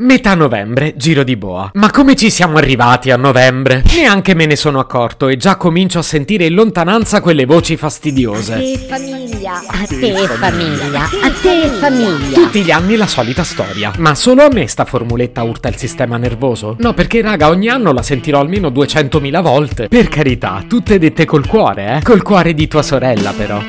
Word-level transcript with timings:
Metà 0.00 0.36
novembre, 0.36 0.94
giro 0.96 1.24
di 1.24 1.34
boa. 1.34 1.72
Ma 1.74 1.90
come 1.90 2.14
ci 2.14 2.30
siamo 2.30 2.58
arrivati 2.58 3.10
a 3.10 3.16
novembre? 3.16 3.82
Neanche 3.96 4.32
me 4.32 4.46
ne 4.46 4.54
sono 4.54 4.78
accorto 4.78 5.26
e 5.26 5.36
già 5.36 5.56
comincio 5.56 5.98
a 5.98 6.02
sentire 6.02 6.46
in 6.46 6.54
lontananza 6.54 7.20
quelle 7.20 7.44
voci 7.46 7.76
fastidiose. 7.76 8.54
A 8.54 8.58
te 8.58 8.78
famiglia, 8.78 9.54
a 9.54 9.86
te 9.88 10.28
famiglia, 10.38 11.02
a 11.02 11.32
te 11.42 11.68
famiglia. 11.80 12.32
Tutti 12.32 12.62
gli 12.62 12.70
anni 12.70 12.94
la 12.94 13.08
solita 13.08 13.42
storia. 13.42 13.90
Ma 13.98 14.14
solo 14.14 14.44
a 14.44 14.48
me 14.52 14.68
sta 14.68 14.84
formuletta 14.84 15.42
urta 15.42 15.66
il 15.66 15.74
sistema 15.74 16.16
nervoso? 16.16 16.76
No, 16.78 16.94
perché 16.94 17.20
raga, 17.20 17.48
ogni 17.48 17.68
anno 17.68 17.92
la 17.92 18.04
sentirò 18.04 18.38
almeno 18.38 18.68
200.000 18.68 19.42
volte. 19.42 19.88
Per 19.88 20.08
carità, 20.08 20.62
tutte 20.68 21.00
dette 21.00 21.24
col 21.24 21.44
cuore, 21.44 21.96
eh? 21.96 22.02
Col 22.04 22.22
cuore 22.22 22.54
di 22.54 22.68
tua 22.68 22.82
sorella, 22.82 23.32
però. 23.32 23.60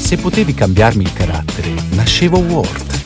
Se 0.00 0.16
potevi 0.16 0.52
cambiarmi 0.52 1.04
il 1.04 1.12
carattere, 1.12 1.72
nascevo 1.90 2.38
Ward. 2.38 3.05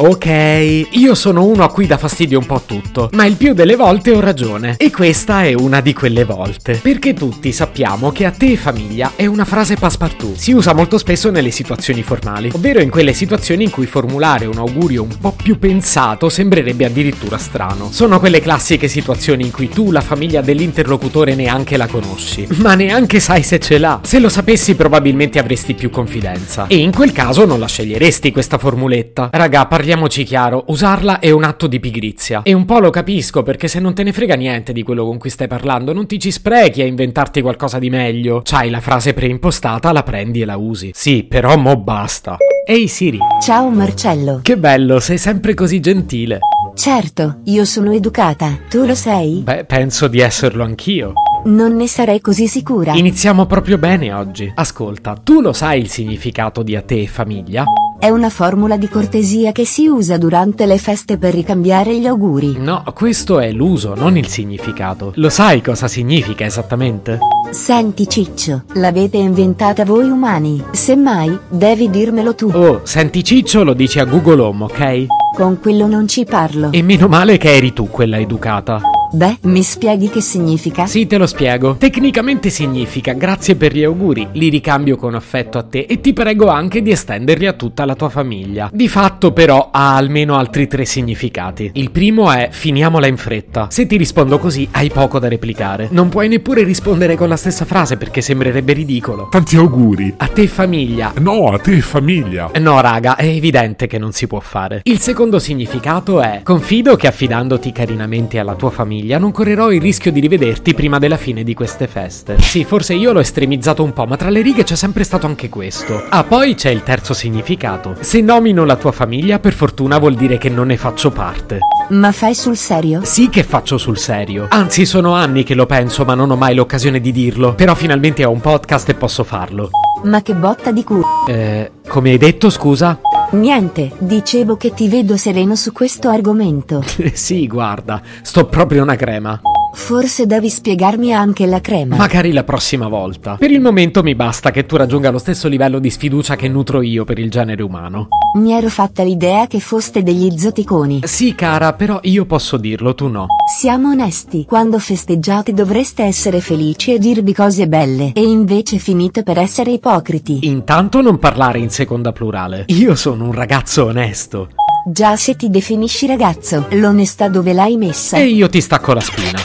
Ok, 0.00 0.86
io 0.90 1.16
sono 1.16 1.44
uno 1.44 1.64
a 1.64 1.72
cui 1.72 1.88
dà 1.88 1.98
fastidio 1.98 2.38
un 2.38 2.46
po' 2.46 2.62
tutto, 2.64 3.10
ma 3.14 3.24
il 3.24 3.34
più 3.34 3.52
delle 3.52 3.74
volte 3.74 4.12
ho 4.12 4.20
ragione. 4.20 4.76
E 4.78 4.92
questa 4.92 5.42
è 5.42 5.54
una 5.54 5.80
di 5.80 5.92
quelle 5.92 6.22
volte. 6.22 6.78
Perché 6.80 7.14
tutti 7.14 7.50
sappiamo 7.50 8.12
che 8.12 8.24
a 8.24 8.30
te 8.30 8.56
famiglia 8.56 9.14
è 9.16 9.26
una 9.26 9.44
frase 9.44 9.74
passepartout. 9.74 10.36
Si 10.36 10.52
usa 10.52 10.72
molto 10.72 10.98
spesso 10.98 11.32
nelle 11.32 11.50
situazioni 11.50 12.04
formali, 12.04 12.50
ovvero 12.54 12.80
in 12.80 12.90
quelle 12.90 13.12
situazioni 13.12 13.64
in 13.64 13.70
cui 13.70 13.86
formulare 13.86 14.46
un 14.46 14.58
augurio 14.58 15.02
un 15.02 15.18
po' 15.20 15.32
più 15.32 15.58
pensato 15.58 16.28
sembrerebbe 16.28 16.84
addirittura 16.84 17.36
strano. 17.36 17.88
Sono 17.90 18.20
quelle 18.20 18.38
classiche 18.38 18.86
situazioni 18.86 19.46
in 19.46 19.50
cui 19.50 19.68
tu 19.68 19.90
la 19.90 20.00
famiglia 20.00 20.42
dell'interlocutore 20.42 21.34
neanche 21.34 21.76
la 21.76 21.88
conosci, 21.88 22.46
ma 22.58 22.76
neanche 22.76 23.18
sai 23.18 23.42
se 23.42 23.58
ce 23.58 23.78
l'ha. 23.78 23.98
Se 24.04 24.20
lo 24.20 24.28
sapessi 24.28 24.76
probabilmente 24.76 25.40
avresti 25.40 25.74
più 25.74 25.90
confidenza. 25.90 26.68
E 26.68 26.76
in 26.76 26.92
quel 26.92 27.10
caso 27.10 27.44
non 27.44 27.58
la 27.58 27.66
sceglieresti 27.66 28.30
questa 28.30 28.58
formuletta. 28.58 29.30
Raga, 29.32 29.66
parliamo 29.66 29.86
Parliamoci 29.88 30.24
chiaro, 30.24 30.64
usarla 30.66 31.18
è 31.18 31.30
un 31.30 31.44
atto 31.44 31.66
di 31.66 31.80
pigrizia. 31.80 32.42
E 32.42 32.52
un 32.52 32.66
po' 32.66 32.78
lo 32.78 32.90
capisco, 32.90 33.42
perché 33.42 33.68
se 33.68 33.80
non 33.80 33.94
te 33.94 34.02
ne 34.02 34.12
frega 34.12 34.34
niente 34.34 34.74
di 34.74 34.82
quello 34.82 35.06
con 35.06 35.16
cui 35.16 35.30
stai 35.30 35.46
parlando, 35.48 35.94
non 35.94 36.06
ti 36.06 36.18
ci 36.18 36.30
sprechi 36.30 36.82
a 36.82 36.84
inventarti 36.84 37.40
qualcosa 37.40 37.78
di 37.78 37.88
meglio. 37.88 38.42
C'hai 38.44 38.68
la 38.68 38.82
frase 38.82 39.14
preimpostata, 39.14 39.90
la 39.90 40.02
prendi 40.02 40.42
e 40.42 40.44
la 40.44 40.58
usi. 40.58 40.90
Sì, 40.92 41.24
però 41.24 41.56
mo 41.56 41.78
basta. 41.78 42.36
Ehi 42.66 42.86
Siri. 42.86 43.18
Ciao 43.40 43.70
Marcello. 43.70 44.40
Che 44.42 44.58
bello, 44.58 45.00
sei 45.00 45.16
sempre 45.16 45.54
così 45.54 45.80
gentile. 45.80 46.40
Certo, 46.74 47.38
io 47.44 47.64
sono 47.64 47.94
educata. 47.94 48.58
Tu 48.68 48.84
lo 48.84 48.94
sei? 48.94 49.40
Beh, 49.42 49.64
penso 49.64 50.06
di 50.06 50.20
esserlo 50.20 50.64
anch'io. 50.64 51.14
Non 51.44 51.74
ne 51.76 51.86
sarei 51.86 52.20
così 52.20 52.46
sicura. 52.46 52.92
Iniziamo 52.92 53.46
proprio 53.46 53.78
bene 53.78 54.12
oggi. 54.12 54.52
Ascolta, 54.54 55.14
tu 55.14 55.40
lo 55.40 55.54
sai 55.54 55.80
il 55.80 55.88
significato 55.88 56.62
di 56.62 56.76
a 56.76 56.82
te 56.82 57.06
famiglia? 57.06 57.64
È 58.00 58.08
una 58.08 58.30
formula 58.30 58.76
di 58.76 58.88
cortesia 58.88 59.50
che 59.50 59.64
si 59.64 59.88
usa 59.88 60.18
durante 60.18 60.66
le 60.66 60.78
feste 60.78 61.18
per 61.18 61.34
ricambiare 61.34 61.98
gli 61.98 62.06
auguri. 62.06 62.56
No, 62.56 62.84
questo 62.94 63.40
è 63.40 63.50
l'uso, 63.50 63.96
non 63.96 64.16
il 64.16 64.28
significato. 64.28 65.10
Lo 65.16 65.28
sai 65.28 65.60
cosa 65.60 65.88
significa 65.88 66.44
esattamente? 66.44 67.18
Senti 67.50 68.08
Ciccio, 68.08 68.62
l'avete 68.74 69.16
inventata 69.16 69.84
voi 69.84 70.08
umani. 70.08 70.62
Semmai, 70.70 71.36
devi 71.48 71.90
dirmelo 71.90 72.36
tu. 72.36 72.48
Oh, 72.54 72.82
senti 72.84 73.24
Ciccio 73.24 73.64
lo 73.64 73.74
dici 73.74 73.98
a 73.98 74.04
Google 74.04 74.42
Home, 74.42 74.64
ok? 74.64 75.06
Con 75.34 75.58
quello 75.58 75.88
non 75.88 76.06
ci 76.06 76.24
parlo. 76.24 76.70
E 76.70 76.82
meno 76.82 77.08
male 77.08 77.36
che 77.36 77.52
eri 77.52 77.72
tu 77.72 77.88
quella 77.88 78.20
educata. 78.20 78.80
Beh, 79.10 79.38
mi 79.42 79.62
spieghi 79.62 80.10
che 80.10 80.20
significa? 80.20 80.86
Sì, 80.86 81.06
te 81.06 81.16
lo 81.16 81.26
spiego. 81.26 81.76
Tecnicamente 81.76 82.50
significa 82.50 83.14
grazie 83.14 83.56
per 83.56 83.74
gli 83.74 83.82
auguri, 83.82 84.28
li 84.32 84.50
ricambio 84.50 84.96
con 84.96 85.14
affetto 85.14 85.56
a 85.56 85.62
te 85.62 85.86
e 85.88 86.00
ti 86.00 86.12
prego 86.12 86.48
anche 86.48 86.82
di 86.82 86.90
estenderli 86.90 87.46
a 87.46 87.54
tutta 87.54 87.86
la 87.86 87.94
tua 87.94 88.10
famiglia. 88.10 88.68
Di 88.72 88.86
fatto 88.86 89.32
però 89.32 89.70
ha 89.72 89.96
almeno 89.96 90.36
altri 90.36 90.68
tre 90.68 90.84
significati. 90.84 91.70
Il 91.74 91.90
primo 91.90 92.30
è 92.30 92.48
finiamola 92.52 93.06
in 93.06 93.16
fretta. 93.16 93.68
Se 93.70 93.86
ti 93.86 93.96
rispondo 93.96 94.38
così 94.38 94.68
hai 94.72 94.90
poco 94.90 95.18
da 95.18 95.28
replicare. 95.28 95.88
Non 95.90 96.10
puoi 96.10 96.28
neppure 96.28 96.62
rispondere 96.62 97.16
con 97.16 97.28
la 97.28 97.36
stessa 97.36 97.64
frase 97.64 97.96
perché 97.96 98.20
sembrerebbe 98.20 98.74
ridicolo. 98.74 99.28
Tanti 99.30 99.56
auguri. 99.56 100.14
A 100.18 100.26
te 100.26 100.46
famiglia. 100.46 101.12
No, 101.18 101.48
a 101.48 101.58
te 101.58 101.80
famiglia. 101.80 102.50
No, 102.58 102.80
raga, 102.80 103.16
è 103.16 103.26
evidente 103.26 103.86
che 103.86 103.98
non 103.98 104.12
si 104.12 104.26
può 104.26 104.40
fare. 104.40 104.80
Il 104.84 104.98
secondo 104.98 105.38
significato 105.38 106.20
è 106.20 106.40
confido 106.44 106.96
che 106.96 107.06
affidandoti 107.06 107.72
carinamente 107.72 108.38
alla 108.38 108.54
tua 108.54 108.70
famiglia 108.98 109.18
non 109.18 109.30
correrò 109.30 109.70
il 109.70 109.80
rischio 109.80 110.10
di 110.10 110.18
rivederti 110.18 110.74
prima 110.74 110.98
della 110.98 111.16
fine 111.16 111.44
di 111.44 111.54
queste 111.54 111.86
feste. 111.86 112.40
Sì, 112.40 112.64
forse 112.64 112.94
io 112.94 113.12
l'ho 113.12 113.20
estremizzato 113.20 113.84
un 113.84 113.92
po', 113.92 114.06
ma 114.06 114.16
tra 114.16 114.28
le 114.28 114.42
righe 114.42 114.64
c'è 114.64 114.74
sempre 114.74 115.04
stato 115.04 115.26
anche 115.26 115.48
questo. 115.48 116.04
Ah, 116.08 116.24
poi 116.24 116.54
c'è 116.54 116.70
il 116.70 116.82
terzo 116.82 117.14
significato. 117.14 117.94
Se 118.00 118.20
nomino 118.20 118.64
la 118.64 118.74
tua 118.74 118.90
famiglia, 118.90 119.38
per 119.38 119.52
fortuna 119.52 119.98
vuol 119.98 120.14
dire 120.14 120.36
che 120.36 120.48
non 120.48 120.66
ne 120.66 120.76
faccio 120.76 121.10
parte. 121.10 121.58
Ma 121.90 122.10
fai 122.10 122.34
sul 122.34 122.56
serio? 122.56 123.02
Sì 123.04 123.28
che 123.28 123.44
faccio 123.44 123.78
sul 123.78 123.98
serio. 123.98 124.46
Anzi, 124.48 124.84
sono 124.84 125.14
anni 125.14 125.44
che 125.44 125.54
lo 125.54 125.66
penso, 125.66 126.04
ma 126.04 126.14
non 126.14 126.30
ho 126.30 126.36
mai 126.36 126.54
l'occasione 126.56 127.00
di 127.00 127.12
dirlo. 127.12 127.54
Però 127.54 127.74
finalmente 127.76 128.24
ho 128.24 128.30
un 128.32 128.40
podcast 128.40 128.88
e 128.88 128.94
posso 128.94 129.22
farlo. 129.22 129.70
Ma 130.04 130.22
che 130.22 130.34
botta 130.34 130.72
di 130.72 130.82
culo. 130.82 131.04
Eh, 131.28 131.70
come 131.86 132.10
hai 132.10 132.18
detto, 132.18 132.50
scusa? 132.50 132.98
Niente, 133.30 133.92
dicevo 133.98 134.56
che 134.56 134.72
ti 134.72 134.88
vedo 134.88 135.18
sereno 135.18 135.54
su 135.54 135.70
questo 135.72 136.08
argomento. 136.08 136.82
sì, 137.12 137.46
guarda, 137.46 138.00
sto 138.22 138.46
proprio 138.46 138.82
una 138.82 138.96
crema. 138.96 139.38
Forse 139.72 140.26
devi 140.26 140.48
spiegarmi 140.48 141.12
anche 141.12 141.46
la 141.46 141.60
crema. 141.60 141.96
Magari 141.96 142.32
la 142.32 142.44
prossima 142.44 142.88
volta. 142.88 143.36
Per 143.36 143.50
il 143.50 143.60
momento 143.60 144.02
mi 144.02 144.14
basta 144.14 144.50
che 144.50 144.66
tu 144.66 144.76
raggiunga 144.76 145.10
lo 145.10 145.18
stesso 145.18 145.48
livello 145.48 145.78
di 145.78 145.90
sfiducia 145.90 146.36
che 146.36 146.48
nutro 146.48 146.82
io 146.82 147.04
per 147.04 147.18
il 147.18 147.30
genere 147.30 147.62
umano. 147.62 148.08
Mi 148.36 148.52
ero 148.52 148.68
fatta 148.68 149.02
l'idea 149.02 149.46
che 149.46 149.60
foste 149.60 150.02
degli 150.02 150.36
zoticoni. 150.38 151.00
Sì, 151.04 151.34
cara, 151.34 151.72
però 151.72 151.98
io 152.02 152.26
posso 152.26 152.56
dirlo, 152.56 152.94
tu 152.94 153.08
no. 153.08 153.26
Siamo 153.58 153.90
onesti. 153.90 154.44
Quando 154.44 154.78
festeggiate 154.78 155.52
dovreste 155.52 156.02
essere 156.02 156.40
felici 156.40 156.92
e 156.92 156.98
dirvi 156.98 157.32
cose 157.32 157.66
belle. 157.68 158.12
E 158.14 158.22
invece 158.22 158.78
finite 158.78 159.22
per 159.22 159.38
essere 159.38 159.70
ipocriti. 159.72 160.40
Intanto 160.42 161.00
non 161.00 161.18
parlare 161.18 161.58
in 161.58 161.70
seconda 161.70 162.12
plurale. 162.12 162.64
Io 162.68 162.94
sono 162.94 163.24
un 163.24 163.32
ragazzo 163.32 163.86
onesto. 163.86 164.48
Già 164.86 165.16
se 165.16 165.36
ti 165.36 165.50
definisci 165.50 166.06
ragazzo, 166.06 166.66
l'onestà 166.70 167.28
dove 167.28 167.52
l'hai 167.52 167.76
messa? 167.76 168.16
E 168.16 168.26
io 168.26 168.48
ti 168.48 168.60
stacco 168.60 168.94
la 168.94 169.00
spina. 169.00 169.38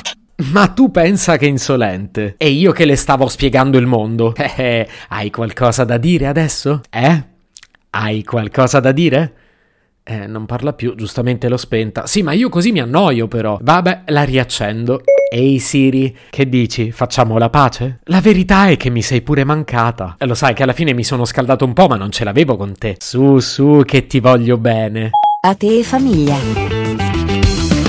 Ma 0.52 0.68
tu 0.68 0.92
pensa 0.92 1.38
che 1.38 1.46
insolente. 1.46 2.36
E 2.38 2.50
io 2.50 2.72
che 2.72 2.86
le 2.86 2.96
stavo 2.96 3.28
spiegando 3.28 3.78
il 3.78 3.86
mondo. 3.86 4.34
Eh, 4.44 4.52
eh, 4.58 4.88
hai 5.10 5.32
qualcosa 5.32 5.84
da 5.84 5.98
dire 5.98 6.28
adesso? 6.28 6.82
Eh? 6.90 7.24
Hai 7.92 8.24
qualcosa 8.24 8.80
da 8.80 8.92
dire? 8.92 9.34
Eh, 10.04 10.28
non 10.28 10.46
parla 10.46 10.74
più, 10.74 10.96
giustamente 10.96 11.48
l'ho 11.48 11.58
spenta. 11.58 12.06
Sì, 12.08 12.24
ma 12.24 12.34
io 12.34 12.50
così 12.50 12.72
mi 12.72 12.82
annoio 12.82 13.28
però. 13.28 13.58
Vabbè, 13.62 14.04
la 14.08 14.24
riaccendo. 14.24 15.02
Ehi 15.32 15.60
Siri, 15.60 16.16
che 16.30 16.50
dici? 16.50 16.92
Facciamo 16.92 17.38
la 17.38 17.50
pace? 17.50 18.00
La 18.06 18.20
verità 18.20 18.68
è 18.68 18.78
che 18.78 18.90
mi 18.90 19.02
sei 19.02 19.22
pure 19.22 19.44
mancata. 19.46 20.16
E 20.20 20.26
lo 20.26 20.36
sai 20.36 20.54
che 20.54 20.64
alla 20.64 20.74
fine 20.74 20.94
mi 20.94 21.04
sono 21.04 21.26
scaldato 21.26 21.64
un 21.66 21.74
po', 21.74 21.88
ma 21.88 21.96
non 21.96 22.12
ce 22.12 22.24
l'avevo 22.24 22.58
con 22.58 22.78
te. 22.78 22.98
Su, 23.00 23.40
su, 23.40 23.84
che 23.86 24.06
ti 24.06 24.20
voglio 24.20 24.58
bene. 24.58 25.12
A 25.42 25.56
te 25.56 25.80
e 25.80 25.84
famiglia. 25.84 26.73